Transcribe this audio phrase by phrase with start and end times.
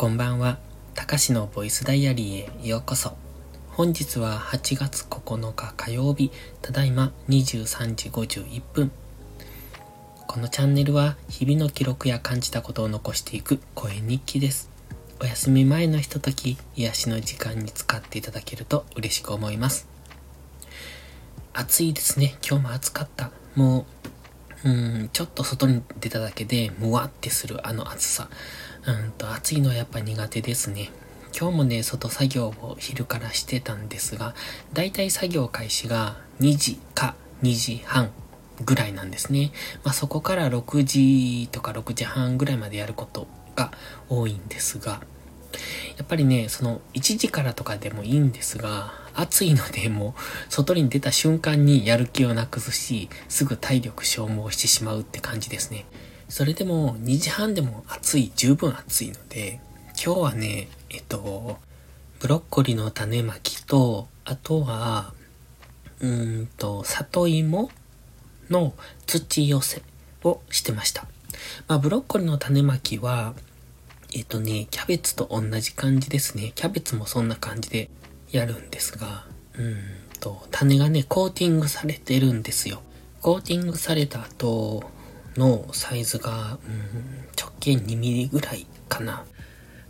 [0.00, 0.56] こんばんは。
[0.94, 3.18] たかしのボイスダイアリーへようこそ。
[3.68, 6.32] 本日は8月9日火曜日、
[6.62, 8.92] ただいま23時51分。
[10.26, 14.70] このチャンネルは日々の記録や感じたことを残していく声日記です。
[15.20, 19.86] お休み前のひととき、癒しの時間に使っていただけると嬉しく思います。
[21.52, 22.36] 暑いですね。
[22.42, 23.32] 今日も暑かった。
[23.54, 23.84] も
[24.64, 28.30] う、うん、ちょっと外に出ただけで、むわってするあの暑さ。
[28.86, 30.90] うんと、暑いのはやっぱ苦手ですね。
[31.38, 34.34] 今日もね、外作業を昼からしてたんですが、
[34.72, 38.10] だいたい作業開始が2時か2時半
[38.64, 39.52] ぐらいなんですね。
[39.84, 43.70] まあ、そこから6時とか6時半ぐらいまでやることが
[44.08, 45.02] 多いんですが、
[45.96, 55.84] やっぱりね、その1時からとかでもいいんですが、暑いのでもう外に出た瞬間にやる気をなくすし、すぐ体力消耗してしまうって感じですね。
[56.30, 59.60] それでも2時半でも暑い、十分暑いので、
[60.02, 61.58] 今日はね、えっと、
[62.20, 65.12] ブロッコリーの種まきと、あとは、
[65.98, 67.70] うんと、里芋
[68.48, 68.74] の
[69.06, 69.82] 土寄せ
[70.22, 71.08] をしてました。
[71.66, 73.34] まあ、ブロッコリーの種まきは、
[74.14, 76.52] えっとね、キャベツと同じ感じですね。
[76.54, 77.90] キャベツもそんな感じで
[78.30, 79.26] やるんですが、
[79.58, 79.76] うん
[80.20, 82.82] と、種がね、コーティングされてるんですよ。
[83.20, 84.84] コーティングされた後、
[85.36, 89.24] のサイズが、うん、直径2ミリぐらいかな。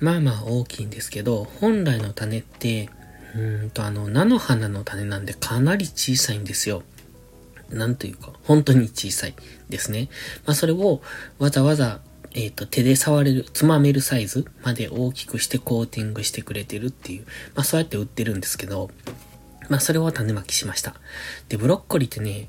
[0.00, 2.90] まあまあ大きいんですけど、本来の種って、
[3.34, 6.82] うんとあの、菜の花の種なんでかなり小さいんですよ。
[7.70, 9.34] なんというか、本当に小さい
[9.68, 10.08] ですね。
[10.44, 11.00] まあそれを
[11.38, 12.00] わざわざ、
[12.34, 18.90] えっ、ー、と、手で触れる、つまめるサイズまで大きくしてコーティングしてくれてるっていう、まあそうやって売ってるんですけど、
[19.68, 20.94] まあそれを種まきしました。
[21.48, 22.48] で、ブロッコリーってね、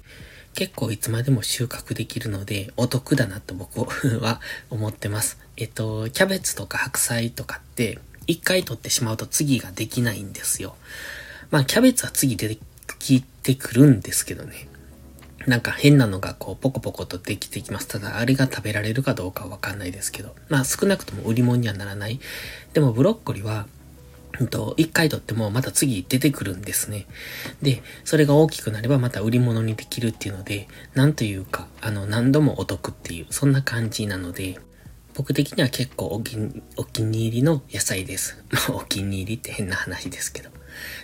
[0.53, 3.81] 結構いつまでも収穫できるのでお得だなと僕
[4.19, 5.37] は思ってます。
[5.57, 10.75] えっと、キャベツとか白菜とかって一回取ってしまうと次ができないんですよ。
[11.51, 12.59] まあキャベツは次出て
[13.00, 14.67] きてくるんですけどね。
[15.45, 17.88] なんか変なのがこうポコポコとできてきます。
[17.88, 20.35] ただあれが食べられるかどうかはわかんないですけど。
[20.49, 22.19] まあ少なくとも売り物にはならない。
[22.73, 23.67] でもブロッコリーは
[24.47, 27.05] と、一回取ってもまた次出てくるんですね。
[27.61, 34.59] で、それが大きくなればまた売り物にできるっていうので、なんというか、あの、何度もお得っていう、そんな感じなので、
[35.13, 36.38] 僕的には結構お気
[36.75, 38.43] お気に入りの野菜です。
[38.51, 40.49] まあ、お気に入りって変な話ですけど。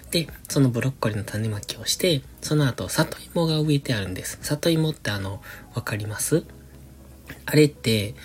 [0.09, 4.39] で、そのブロッコリーの種まきをして、その後、里芋が植えてあるんです。
[4.41, 5.43] 里芋ってあの、
[5.75, 6.43] わかります？
[7.45, 8.15] あれって、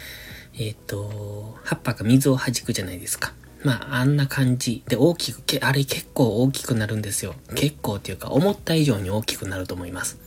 [0.55, 3.35] えっ、ー、と、葉っぱが水を弾くじゃないですか。
[3.65, 7.35] まあ、あんな感じで大きく、あれ結構大きくなるんですよ。
[7.55, 10.19] 結構っていうか、思った以上に大きくなると思います。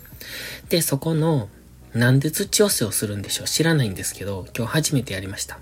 [0.69, 1.47] で、そこの、
[1.93, 5.59] なんで土寄せをするんでしょう知らないんですけど、今日初めてやりました。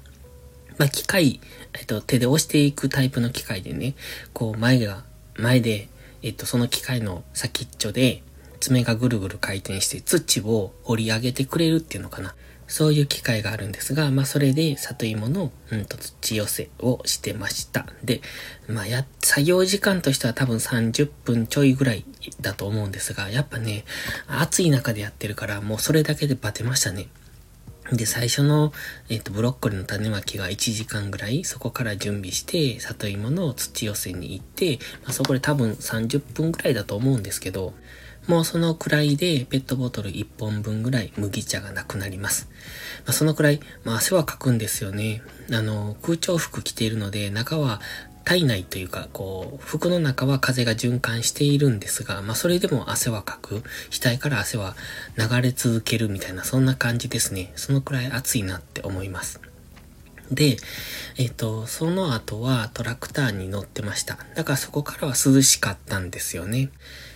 [0.78, 1.42] まあ、機械、
[1.74, 3.94] えっと、手で押していくタイプの機械でね、
[4.34, 5.04] こう、前が、
[5.36, 5.90] 前で、
[6.24, 8.24] えっと、その機械の先っちょで、
[8.62, 12.36] 爪がぐるぐる回転して土を掘り上げてくれるっていうのかな。
[12.68, 17.86] そういう機会があるんですが、まあそれで里芋の、うんと土寄せをしてました。
[18.04, 18.22] で、
[18.68, 22.06] まあや、作業時間としては多分30分ちょいぐらい
[22.42, 23.86] だと思うんですが、やっぱね、
[24.28, 27.08] 暑い中でやってるからもうそれだけでバテましたね。
[27.92, 28.74] で、最初の、
[29.10, 37.76] えっ、ー、と、ブロッコリーの種まきが1時間ぐらい、そこから準備して、里芋の土寄せに行って、まあ、そこで多分30分ぐらいだと思うんですけど、
[38.28, 42.50] もうそのくらいでペットボトル1本分ぐらい麦茶がなくなります。
[43.06, 45.22] まあ、そのくらい、まあ、汗はかくんですよね。
[45.52, 47.82] あの、空調服着ているので、中は
[48.26, 53.64] 体内というか、こう、服の中は風が循環しているんですが、まあそれでも汗はかく。
[53.92, 54.76] 額から汗は
[55.18, 57.54] 流れ続けるみたいな、そんな感じですね。
[57.56, 59.40] そのくらい暑いなって思います。
[60.32, 60.58] で、
[61.18, 64.18] えっ、ー、と、その後はトラクターに乗ってました。
[64.36, 66.70] だからそこからは涼しかったんですよね。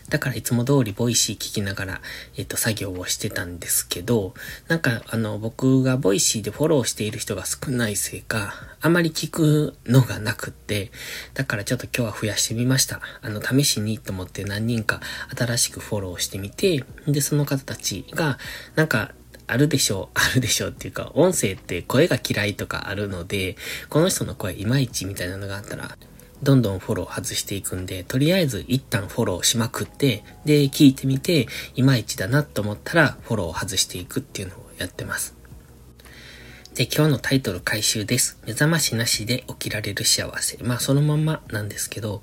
[0.09, 2.01] だからいつも通り Voicy 聞きながら、
[2.35, 4.33] えっ、と、作業をしてたんですけど、
[4.67, 10.91] なんか、あの、僕が Voicy でフォローしている人が少ないせいか、あまり聞くのがなくって、
[11.35, 13.01] だからちょっと今日は増やしてみました。
[13.21, 14.99] あの、試しにと思って何人か
[15.37, 18.39] 新しくフォローしてみて、で、その方たちが、
[18.75, 19.11] なんか、
[19.51, 23.57] あるでしょう、あるでしょうっていうか、音声って声が嫌いとかあるので、
[23.89, 25.97] この人の声いまいちみたいなのがあったら、
[26.43, 35.38] どんどんフォロー外していくんで、とりあえず一旦フォローしまくって、で、聞いてみて、いまいちだなと思ったら、フォロー外していくっていうのをやってます。
[36.79, 38.39] で、今日のタイトル回収です。
[38.45, 40.57] 目覚ましなしで起きられる幸せ。
[40.63, 42.21] まあ、そのまんまなんですけど、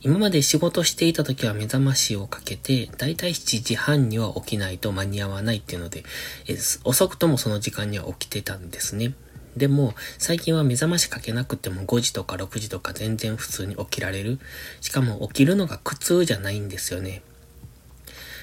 [0.00, 6.04] 今まで仕事していた時は目覚ましをかけて、だいたい7時半には起きないと間に合わないっていうので、
[6.48, 9.12] え遅くともその時間には起きてたんですね。
[9.58, 14.38] でも、最近は目覚ましかけなくても5時とか6時とか全然普通に起きられる。
[14.80, 17.20] しかも起きるのが苦痛じゃないんですよね。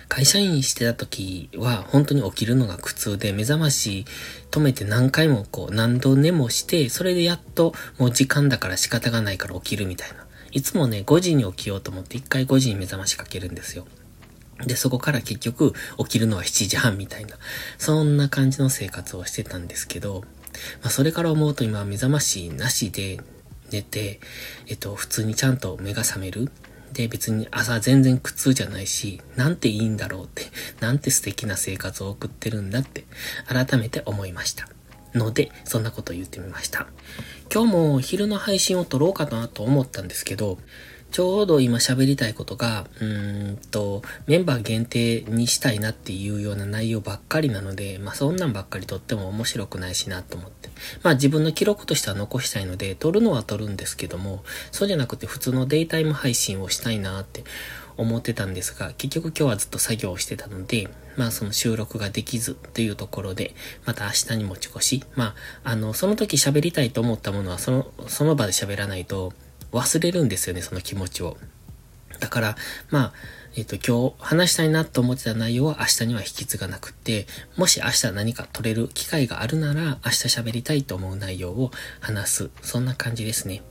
[0.08, 4.06] 会社員してた時は本当に起きるのが苦痛で目覚まし
[4.52, 10.26] 止めて何回もこう何度寝もしてそれでやっともう時間だから仕方がないから起きるみたいな。
[10.52, 13.86] いつもね5時に起きようと思って1回5時に目覚ましかけるんですよ。
[14.64, 17.36] で、そこから結局起きるのは7時半みたいな、
[17.78, 20.24] そんな感じの生活をしてたんですけど、
[20.82, 23.20] まあそれから思うと今目覚ましなしで
[23.72, 24.22] 寝て、
[24.68, 26.52] えっと、普通にちゃんと目が覚める。
[26.96, 30.44] で、別に朝全然苦痛じゃないし、なんていいんだろうって、
[30.80, 33.06] なんて素敵な生活を送ってるんだって、
[33.48, 34.70] 改めて思いました。
[35.14, 36.88] ので、そんなことを言ってみました。
[37.54, 40.58] 今日も昼の配信を撮ろうかなと思ったんですけど、
[41.16, 50.68] ちょうど今喋りたいことが、うーんと、メンバー限定にしたいなっていうような内容ばっかりなので、まあそんなんばっかりとっても面白くないしなと思って。
[51.04, 57.46] まあ自分の記録としては残したいので、撮るのは撮るんですけども、そうじゃなくて普通のデイタイム配信をしたいなって
[57.96, 65.34] 思ってたんですが、結局今日はずっと作業をしてたので、まあその収録ができずというところで、また明日に持ち越し、ま
[65.64, 69.32] あ、あの、その時喋りたいと思ったものはその、その場で喋らないと、
[69.76, 71.38] 忘れるんですよね、その気持ちを。
[72.20, 72.56] だから、
[72.90, 73.14] まあ、
[73.58, 77.26] えっ、と、今日話したいなと思ってた内容は明日には引き継がなくって、
[77.56, 82.50] もし明日何か取れる機会があるなら、明日喋りたいと思う内容を話す。
[82.62, 83.64] そんな感じですね。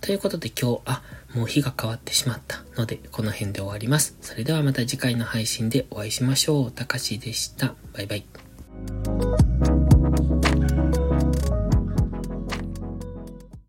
[0.00, 1.02] ということで今日、あ、
[1.34, 4.16] もう日が変わってしまったので、この辺で終わります。
[4.20, 6.70] それではまた次回の配信でお会いしましょう。
[6.72, 7.74] たかしでした。
[7.94, 8.51] バイバイ。